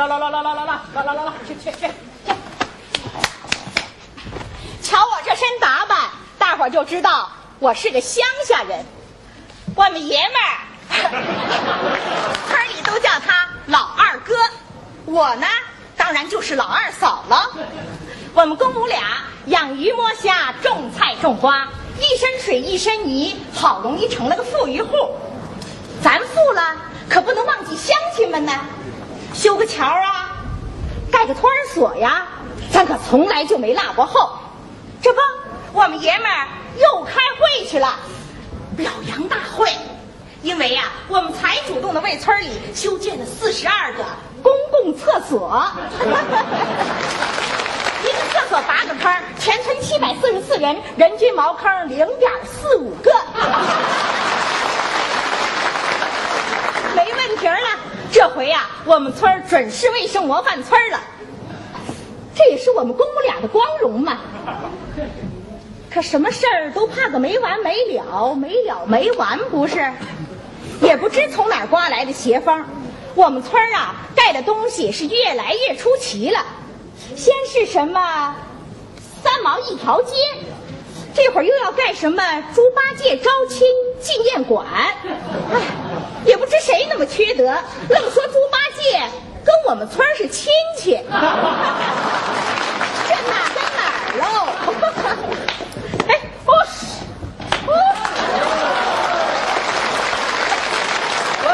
[0.00, 1.92] 来来来来来来来来来来来，去去去去！
[4.82, 6.08] 瞧我这身打扮，
[6.38, 7.28] 大伙就知道
[7.58, 8.82] 我是个乡下人。
[9.76, 10.56] 我们爷们儿，
[12.48, 14.34] 村里都叫他老二哥，
[15.04, 15.46] 我呢，
[15.98, 17.50] 当然就是老二嫂了。
[18.32, 24.96] 我们公母俩养鱼摸虾，种菜种花，一身水一身泥，好容易成了个富裕户。
[26.02, 26.74] 咱富了，
[27.06, 28.52] 可不能忘记乡亲们呢。
[29.40, 30.36] 修个桥啊，
[31.10, 32.26] 盖个托儿所呀，
[32.70, 34.38] 咱可从来就没落过后。
[35.00, 35.20] 这不，
[35.72, 37.98] 我们爷们儿又开会去了，
[38.76, 39.72] 表扬大会。
[40.42, 44.04] 因为呀、我们才主动的为村里修建了四十二个
[44.42, 45.64] 公共厕所。
[48.04, 53.10] 一个厕所八个坑，全村七百四十四人，人均茅坑零点四五个，
[56.94, 57.56] 没问题了。
[58.12, 61.00] 这回呀、我们村准是卫生模范村了，
[62.34, 64.18] 这也是我们公母俩的光荣嘛。
[65.90, 69.92] 可什么事儿都怕个没完没了，没了没完，不是？
[70.82, 72.64] 也不知从哪儿刮来的邪风，
[73.14, 76.44] 我们村儿啊盖的东西是越来越出奇了。
[77.16, 78.34] 先是什么
[79.22, 80.14] 三毛一条街，
[81.14, 82.22] 这会儿又要盖什么？
[82.54, 83.66] 猪八戒招亲
[84.00, 84.94] 纪念馆，哎，
[86.24, 87.44] 也不知谁那么缺德，
[87.88, 89.02] 愣说猪八戒
[89.44, 91.14] 跟我们村儿是亲戚， 这
[93.28, 94.24] 哪跟哪儿喽？
[96.08, 96.10] 哎，
[96.46, 96.86] 哦嘘，
[97.66, 97.70] 哦。
[101.44, 101.48] 喂，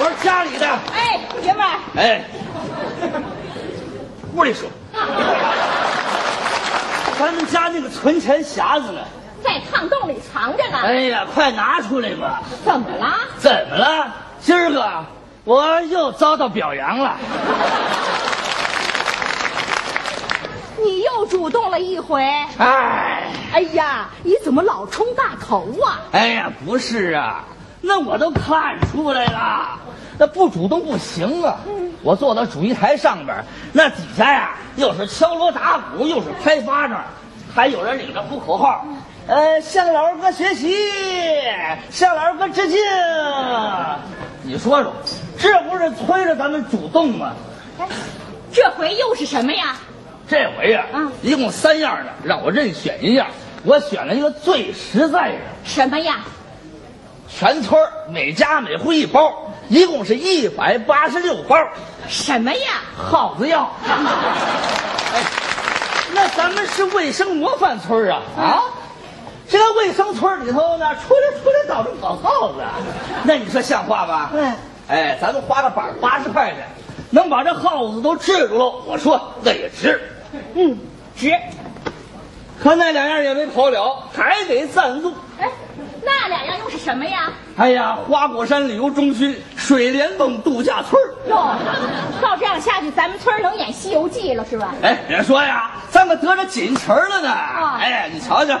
[0.00, 2.24] 我是家里的，哎，爷们儿，哎，
[4.34, 4.68] 屋里说，
[7.18, 9.00] 咱们家那个存钱匣子呢？
[9.42, 10.78] 在炕洞里藏着呢。
[10.82, 12.42] 哎呀，快拿出来吧！
[12.64, 13.14] 怎么了？
[13.38, 14.06] 怎么了？
[14.40, 15.04] 今儿个
[15.44, 17.16] 我又遭到表扬了。
[20.80, 22.22] 你又主动了一回。
[22.58, 25.98] 哎，哎呀，你怎么老冲大头啊？
[26.12, 27.44] 哎呀，不是啊，
[27.80, 29.78] 那我都看出来了，
[30.18, 31.56] 那不主动不行啊。
[32.02, 33.36] 我坐到主席台上边，
[33.72, 37.04] 那底下呀，又是敲锣打鼓，又是拍巴掌，
[37.54, 38.84] 还有人领着呼口号，
[39.26, 40.76] 呃，向老二哥学习，
[41.90, 42.78] 向老二哥致敬。
[44.42, 44.92] 你说说，
[45.38, 47.32] 这不是催着咱们主动吗？
[47.78, 47.86] 哎，
[48.52, 49.76] 这回又是什么呀？
[50.28, 53.26] 这回呀、嗯一共三样的，让我任选一样，
[53.64, 55.38] 我选了一个最实在的。
[55.64, 56.18] 什么呀？
[57.28, 57.76] 全村
[58.08, 61.56] 每家每户一包，一共是一百八十六包
[62.08, 62.58] 什么呀？
[62.96, 63.70] 耗子药。
[63.84, 65.22] 哎，
[66.14, 68.62] 那咱们是卫生模范村儿啊啊！
[69.48, 72.62] 这个卫生村里头呢，出来出来到处跑耗子，
[73.24, 74.30] 那你说像话吧？
[74.34, 74.54] 嗯。
[74.88, 76.66] 哎，咱们花个百八十块钱，
[77.10, 80.00] 能把这耗子都治住了，我说那也值。
[80.54, 80.78] 嗯，
[81.14, 81.30] 值。
[82.58, 85.12] 可那两样也没跑了，还得赞助。
[85.38, 85.48] 哎，
[86.02, 87.30] 那两样又是什么呀？
[87.56, 89.36] 哎呀，花果山旅游中心
[89.68, 91.54] 水帘洞度假村儿哟，
[92.22, 94.74] 照这样下去，咱们村儿能演《西游记》了是吧？
[94.82, 97.30] 哎，别说呀，咱们得着锦旗儿了呢。
[97.30, 98.58] 啊哎，你瞧瞧，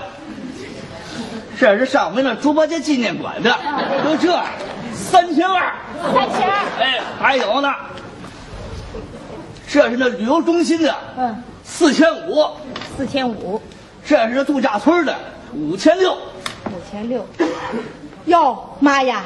[1.58, 3.50] 这是上回那猪八戒纪念馆的，
[4.04, 4.38] 就这
[4.92, 5.72] 三千二。
[6.12, 6.58] 三千二。
[6.78, 7.74] 哎，还有呢，
[9.66, 12.46] 这是那旅游中心的嗯，四千五，
[12.98, 13.58] 四千五，
[14.04, 15.16] 这是那度假村的
[15.54, 16.12] 五千六。
[16.66, 17.26] 五千六。
[18.26, 19.24] 哟妈呀，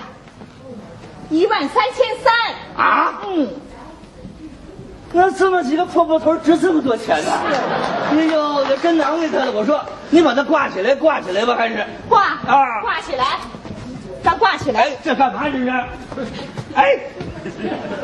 [1.32, 2.32] 一万三千三。
[2.76, 3.48] 啊，嗯，
[5.12, 7.32] 那这么几个破布头值这么多钱呢？
[8.10, 9.50] 哎呦，我真难为他了。
[9.50, 11.82] 我说你把它挂起来，挂起来吧，还是？
[12.08, 13.38] 挂啊挂起来，
[14.22, 15.70] 咱挂起来，哎，这干嘛这是？
[16.74, 16.98] 哎，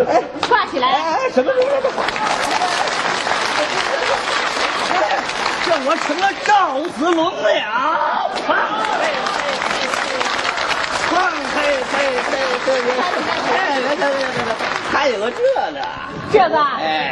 [0.09, 0.89] 哎挂起来。
[0.89, 2.03] 哎，什么什么什么？
[4.95, 4.97] 哎
[5.67, 7.47] 这我成了赵子龙了！
[11.11, 11.57] 放嘿
[11.93, 11.95] 嘿
[12.31, 12.33] 嘿
[12.65, 13.01] 嘿嘿！
[13.57, 14.51] 哎，别别别别别！
[14.91, 15.81] 还有个这呢。
[16.31, 16.57] 这个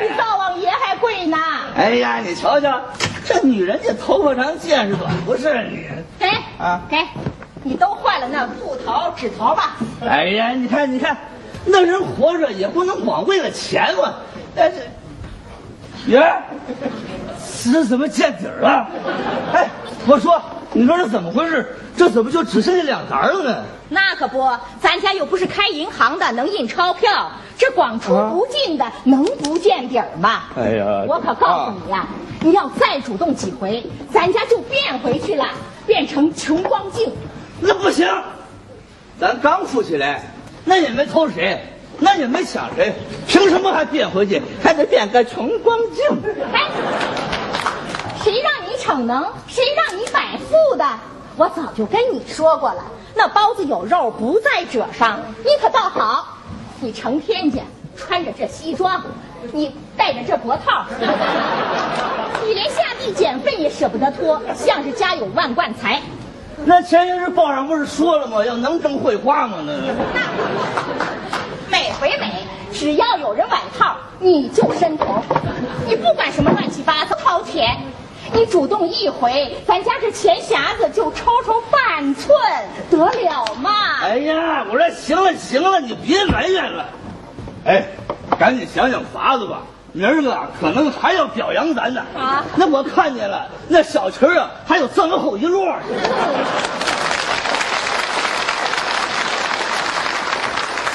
[0.01, 1.37] 比灶王爷还贵呢。
[1.75, 2.81] 哎呀，你瞧瞧，
[3.25, 5.89] 这女人家头发长见识短，不是你？
[6.19, 6.27] 给
[6.59, 6.99] 啊给，
[7.63, 9.77] 你都换了那布头纸头吧。
[10.07, 11.17] 哎呀，你看，你看，
[11.65, 14.15] 那人活着也不能光为了钱嘛。
[14.55, 14.77] 但是，
[16.07, 16.21] 爷，
[17.73, 18.87] 这怎么见底儿了？
[19.55, 19.69] 哎，
[20.07, 20.41] 我说，
[20.73, 21.75] 你说这怎么回事？
[21.97, 23.65] 这怎么就只剩下两沓了呢？
[23.89, 24.47] 那可不，
[24.81, 30.43] 咱家又不是开银行的，能印钞票，这广出不进的，能不见底儿吗？
[30.57, 32.07] 哎呀我可告诉你呀、
[32.41, 33.83] 你要再主动几回，
[34.13, 35.47] 咱家就变回去了，
[35.87, 37.11] 变成穷光镜。
[37.61, 38.07] 那不行，
[39.19, 40.31] 咱刚富起来，
[40.65, 41.59] 那也没偷谁，
[41.99, 42.93] 那也没抢谁，
[43.27, 44.43] 凭什么还变回去？
[44.63, 46.05] 还得变个穷光镜？
[46.53, 46.69] 哎，
[48.23, 49.25] 谁让你逞能？
[49.49, 50.85] 谁让你摆富的？
[51.37, 52.83] 我早就跟你说过了，
[53.15, 55.21] 那包子有肉不在褶上。
[55.45, 56.27] 你可倒好，
[56.81, 57.61] 你成天去
[57.95, 59.03] 穿着这西装，
[59.53, 60.87] 你戴着这脖套，
[62.47, 66.01] 你连下地捡粪也舍不得脱，像是家有万贯财。
[66.65, 68.43] 那前些日报上不是说了吗？
[68.43, 69.59] 要能挣会花吗？
[69.63, 69.73] 那
[71.71, 72.33] 每回每
[72.73, 75.23] 只要有人崴套，你就伸头，
[75.87, 77.77] 你不管什么乱七八糟掏钱，
[78.33, 82.37] 你主动一回，咱家这钱匣子就抽抽半寸，
[82.91, 83.71] 得了吗？
[84.03, 86.87] 哎呀，我说行了行了，你别埋怨了。
[87.65, 87.87] 哎，
[88.39, 89.63] 赶紧想想法子吧。
[89.93, 92.03] 明儿个可能还要表扬咱呢。
[92.15, 95.81] 啊那我看见了，那小群儿啊，还有这么厚一摞儿。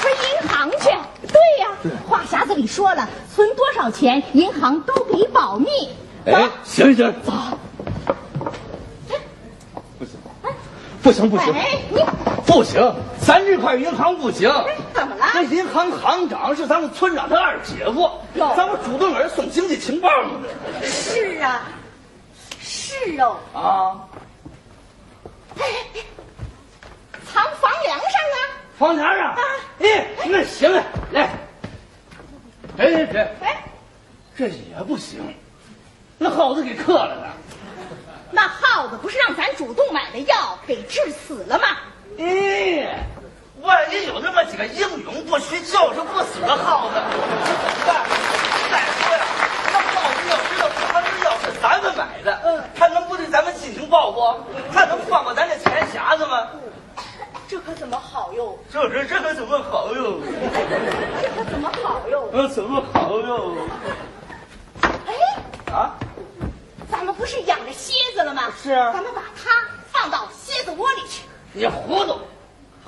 [0.01, 0.89] 存银行去。
[1.27, 1.67] 对呀、
[2.07, 5.67] 话匣子里说了，存多少钱，银行都给保密。
[6.25, 7.33] 走哎，行行，走。
[11.03, 11.99] 不行不行哎，你
[12.45, 14.51] 不行，咱这块银行不行。
[14.93, 15.25] 怎么了？
[15.33, 20.29] 那银行行长是咱们村长他二姐夫，咱们主动给人送经济情报呢。
[20.83, 21.61] 是啊，
[22.61, 23.37] 是哦。
[23.53, 23.97] 啊，
[25.57, 25.63] 哎，
[27.33, 28.37] 藏房梁上啊。
[28.77, 29.35] 房梁上。
[29.79, 30.83] 哎，那行啊，
[31.13, 31.21] 来。
[32.77, 33.63] 哎哎别，哎，
[34.37, 35.19] 这也不行，
[36.23, 37.23] 那耗子给克了呢。
[38.29, 41.65] 那耗子不是让咱主动买的药给治死了吗？
[42.19, 43.03] 哎，
[43.63, 48.05] 万一有那么几个英勇不屈、就是不死的耗子，怎么办
[48.69, 49.25] 再说呀，
[49.73, 54.43] 那耗子要知道他这药是咱们买的，嗯，他能不对咱们进行报复？
[54.71, 56.47] 他能放过咱这钱匣子吗？
[57.47, 58.59] 这可怎么好哟？
[58.71, 60.19] 这这这可怎么好哟？
[61.19, 62.29] 这可怎么好哟？
[62.31, 63.57] 呃，怎么好哟？
[64.83, 65.95] 哎，啊？
[67.21, 68.51] 不是养着蝎子了吗？
[68.63, 69.51] 是啊咱们把它
[69.91, 71.21] 放到蝎子窝里去。
[71.53, 72.17] 你糊涂！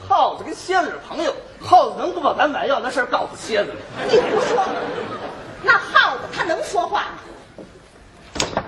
[0.10, 1.32] 耗子跟蝎子是朋友，
[1.62, 3.78] 耗子能不把咱买药的事儿告诉蝎子吗？
[4.10, 4.66] 你胡说！
[5.62, 8.64] 那耗子它能说话吗？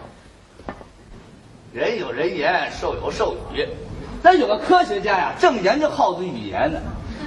[1.74, 3.68] 人有人言，兽有兽语。
[4.22, 6.80] 咱有个科学家呀，正研究耗子语言呢。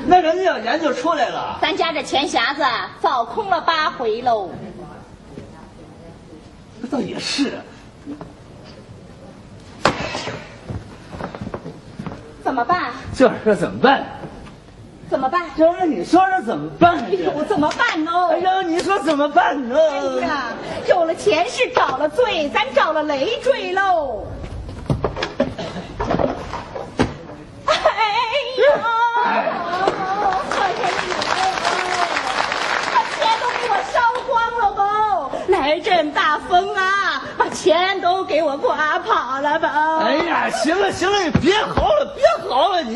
[0.07, 2.63] 那人家要研究出来了，咱家这钱匣子
[3.01, 4.49] 早空了八回喽。
[6.81, 7.61] 那倒也是。
[12.59, 12.91] 么办？
[13.15, 14.05] 这这怎么办？
[15.09, 15.43] 怎么办？
[15.57, 16.99] 这你说说怎么办？
[16.99, 18.11] 哎呦，怎么办呢？
[18.33, 19.77] 哎呀，你说怎么办呢？
[20.21, 20.43] 哎呀，
[20.89, 24.25] 有了钱是找了罪，咱找了累赘喽。
[27.65, 27.73] 哎
[28.59, 28.67] 呀，
[30.51, 31.07] 快点你
[32.93, 33.97] 把钱都给我烧
[34.27, 34.29] 光
[34.59, 34.83] 了吧！
[35.47, 40.01] 来阵大风啊，把钱都给我刮跑了吧！
[40.05, 41.98] 哎呀，行了行了，你别吼了，
[42.67, 42.95] 了，你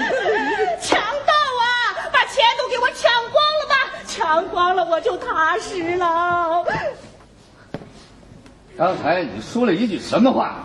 [0.81, 1.65] 强盗啊，
[2.13, 3.75] 把钱都给我抢光了吧！
[4.09, 6.65] 抢光了我就踏实了。
[8.77, 10.57] 刚才你说了一句什么话？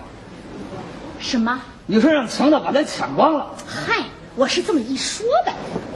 [1.20, 1.62] 什么？
[1.86, 3.48] 你说让强盗把咱抢光了。
[3.66, 4.04] 嗨，
[4.36, 5.52] 我是这么一说的。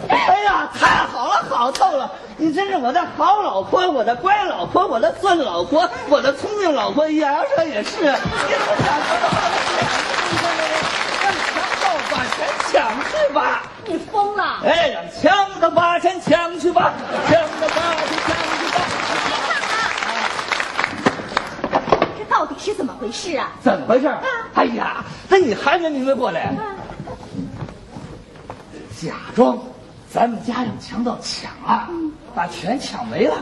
[0.09, 2.11] 哎呀，太好了，好透了！
[2.37, 7.09] 你真是我的好老婆，我的乖老婆，我的孙老婆，我的聪明老婆。
[7.09, 7.97] 呀，这也是。
[8.01, 9.37] 你不想说的话，
[11.21, 11.83] 让强盗
[12.21, 13.63] 把钱抢去吧！
[13.87, 14.61] 你疯了！
[14.63, 16.93] 哎，让强盗把钱抢去吧！
[17.27, 18.77] 强盗把钱抢去吧！
[22.15, 23.49] 这到底是怎么回事啊？
[23.63, 24.15] 怎么回事？
[24.53, 26.53] 哎呀，那你还没明白过来？
[29.01, 29.57] 假装
[30.07, 31.89] 咱们家让强盗抢了，
[32.35, 33.35] 把钱抢没了。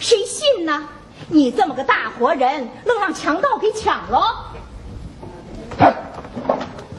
[0.00, 0.88] 谁信呢？
[1.28, 4.46] 你这么个大活人，愣让强盗给抢了？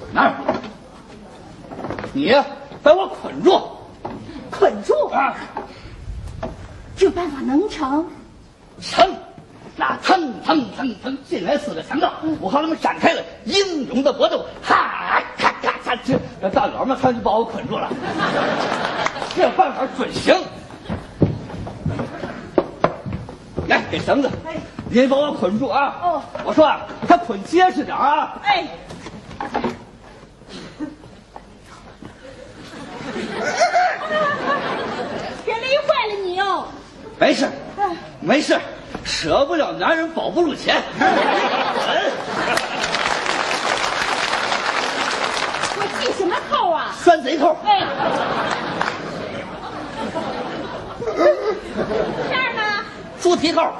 [0.09, 0.33] 哎，哪儿？
[2.13, 2.33] 你
[2.81, 3.59] 把我捆住
[4.51, 5.35] 捆住，啊！
[6.95, 8.05] 这办法能成？
[8.81, 9.07] 成！
[9.75, 12.11] 那腾腾腾腾进来四个强盗，
[12.41, 17.89] 我和他们展开了英勇的搏斗，哈咔咔咔，这这大佬们他就把我捆住了。
[19.35, 20.35] 这办法准行。
[23.67, 24.55] 来，给绳子，哎
[24.89, 25.95] 您把我捆住啊！
[26.01, 28.37] 哦我说啊，他捆结实点啊！
[28.43, 28.67] 哎，
[35.45, 36.65] 别勒坏了你哦！
[37.19, 37.45] 没事，
[37.77, 37.83] 哎
[38.21, 38.57] 没事，
[39.03, 40.81] 舍不了男人保不住钱。
[45.75, 46.95] 我系什么扣啊？
[47.03, 47.81] 拴贼扣，哎，
[52.29, 52.85] 这儿呢？
[53.19, 53.73] 猪蹄扣，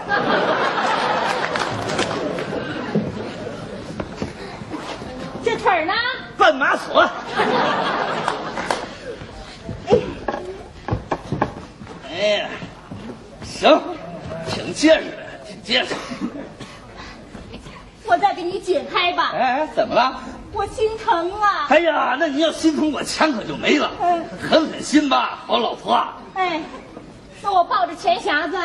[5.45, 5.93] 这腿儿呢？
[6.37, 7.09] 绊马索。
[12.11, 12.49] 哎呀，
[13.59, 13.81] 行，
[14.49, 15.93] 挺结实的，挺结实。
[18.05, 19.31] 我再给你解开吧。
[19.33, 20.17] 哎哎，怎么了？
[20.53, 21.67] 我心疼啊！
[21.69, 26.01] 哎呀，那你要心疼我钱可就没了，嗯狠狠心吧，好老婆。
[26.35, 26.61] 哎，
[27.41, 28.57] 那我抱着钱匣子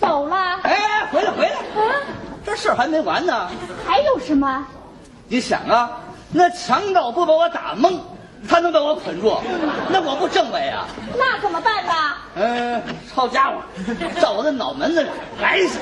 [0.00, 0.34] 走了。
[0.62, 1.92] 哎，回来回来，啊，
[2.42, 3.50] 这事儿还没完呢。
[3.86, 4.66] 还有什么？
[5.28, 5.90] 你想啊，
[6.32, 7.98] 那强盗不把我打懵，
[8.46, 9.36] 他能把我捆住，
[9.88, 10.86] 那我不正委啊？
[11.16, 11.92] 那怎么办呢？
[12.36, 12.80] 嗯、
[13.12, 13.56] 抄家伙，
[14.20, 15.80] 照我的脑门子上来一下，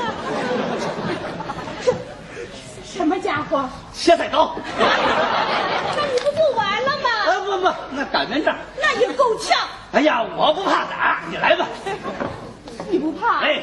[2.85, 3.69] 什么家伙？
[3.93, 4.57] 切菜刀。
[4.79, 7.11] 那你不就完了吗？
[7.27, 8.57] 啊不不，那擀面杖。
[8.81, 9.59] 那也够呛。
[9.93, 11.67] 哎呀，我不怕打，你来吧。
[12.89, 13.41] 你不怕？
[13.41, 13.63] 哎，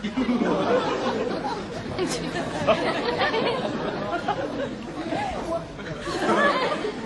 [5.48, 7.04] what?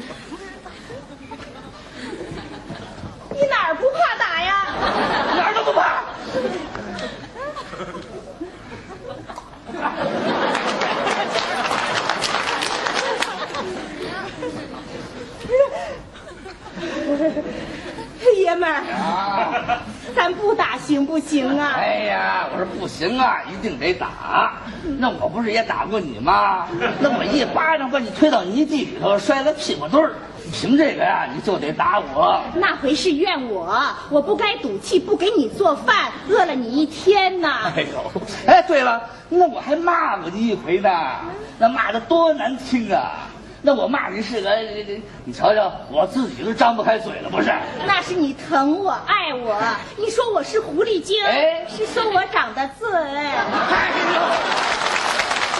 [21.32, 21.72] 行啊？
[21.80, 24.52] 哎呀，我说不行啊，一定得打。
[24.98, 26.66] 那我不是也打过你吗？
[27.00, 30.12] 那我一巴掌把你推到泥地里头，摔个屁股墩儿。
[30.52, 32.42] 凭这个呀，你就得打我。
[32.56, 33.74] 那回是怨我，
[34.10, 37.72] 我不该赌气不给你做饭，饿了你一天呐。
[37.74, 38.12] 哎呦，
[38.46, 40.90] 哎，对了，那我还骂过你一回呢，
[41.58, 43.28] 那骂的多难听啊！
[43.64, 44.50] 那我骂人是个，
[45.24, 47.54] 你瞧瞧，我自己都张不开嘴了，不是？
[47.86, 49.56] 那是你疼我爱我，
[49.96, 52.88] 你说我是狐狸精，哎是说我长得俊。
[52.92, 54.20] 哎呦，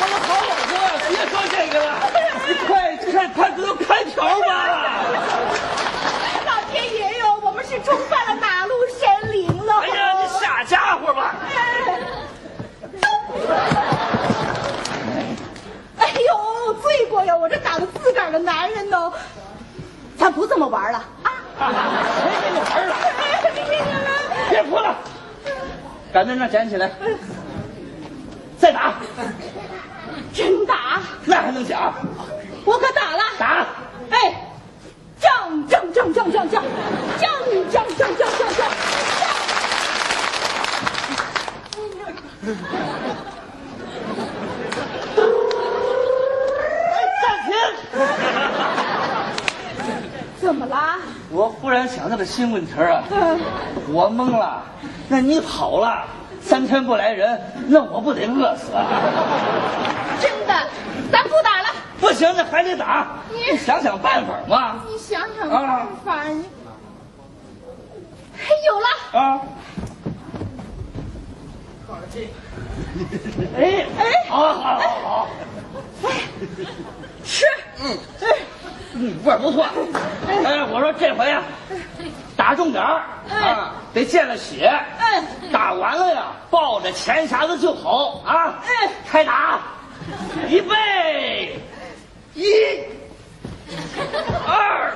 [0.00, 0.75] 我的好老婆，
[1.09, 1.90] 别说这个了，
[2.49, 4.50] 你快快快给我开条吧！
[6.44, 9.75] 老天爷哟，我们是冲犯了哪路神灵了？
[9.80, 11.37] 哎呀，你下家伙吧！
[15.99, 17.37] 哎呦，罪过呀！
[17.37, 17.56] 我这
[18.33, 19.12] 个男人呢，
[20.17, 21.31] 咱不这么玩了啊！
[22.17, 22.95] 谁跟你玩了？
[23.19, 24.97] 哎 别哭了，
[26.12, 26.91] 擀面杖捡起来，
[28.59, 28.95] 再打，
[30.33, 31.93] 真打，那还能假？
[32.65, 33.23] 我可打了！
[33.39, 33.67] 打！
[34.11, 34.35] 哎，
[35.21, 36.62] 正正正正正正
[37.21, 37.31] 正
[37.71, 38.67] 正正正正正。
[50.40, 50.99] 怎么啦？
[51.30, 53.40] 我忽然想到个新问题啊，嗯，
[53.92, 54.62] 我懵了。
[55.09, 56.04] 那你跑了
[56.40, 58.87] 三天不来人，那我不得饿死啊？
[60.21, 60.54] 真的，
[61.11, 61.68] 咱不打了。
[62.00, 63.06] 不行，那还得打。
[63.30, 64.76] 你想想办法嘛。
[64.88, 66.44] 你想想啊办法，你。
[68.38, 68.87] 哎，有了！
[69.21, 69.40] 啊！
[73.56, 75.28] 哎哎好好好好，
[77.25, 77.45] 吃。
[77.83, 78.26] 嗯哎，
[78.95, 79.64] 嗯，味儿不错。
[80.45, 81.43] 哎，我说这回啊，
[82.37, 84.67] 打重点儿啊，得见了血。
[84.99, 88.59] 哎打完了呀，抱着钱匣子就跑啊。
[88.67, 89.61] 哎开打，
[90.49, 91.59] 预备，
[92.35, 92.45] 一、
[94.47, 94.93] 二，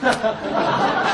[0.00, 1.09] 哈哈哈哈哈